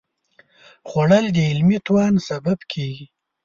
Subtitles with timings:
[0.89, 3.05] خوړل د علمي توان سبب کېږي